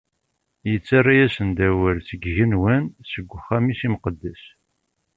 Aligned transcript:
Ittarra-as-d 0.75 1.57
awal 1.69 1.97
seg 2.07 2.21
yigenwan, 2.25 2.83
seg 3.11 3.25
uxxam-is 3.37 3.79
imqeddes. 3.87 4.43